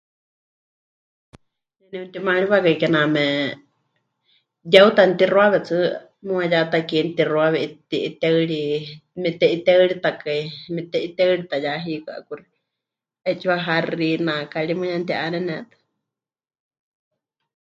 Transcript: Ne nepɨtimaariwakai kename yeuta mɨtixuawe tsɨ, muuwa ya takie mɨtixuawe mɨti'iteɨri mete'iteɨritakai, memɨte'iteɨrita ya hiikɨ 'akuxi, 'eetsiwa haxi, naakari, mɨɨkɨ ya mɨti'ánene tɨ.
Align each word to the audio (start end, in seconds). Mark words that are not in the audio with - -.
Ne 1.89 1.97
nepɨtimaariwakai 2.01 2.75
kename 2.81 3.25
yeuta 4.71 5.01
mɨtixuawe 5.09 5.57
tsɨ, 5.67 5.77
muuwa 6.25 6.43
ya 6.53 6.59
takie 6.71 6.99
mɨtixuawe 7.07 7.59
mɨti'iteɨri 7.69 8.61
mete'iteɨritakai, 9.21 10.41
memɨte'iteɨrita 10.73 11.55
ya 11.65 11.71
hiikɨ 11.83 12.09
'akuxi, 12.15 12.55
'eetsiwa 13.25 13.57
haxi, 13.67 14.09
naakari, 14.25 14.73
mɨɨkɨ 14.79 14.87
ya 14.93 14.97
mɨti'ánene 15.01 15.55
tɨ. 15.69 15.75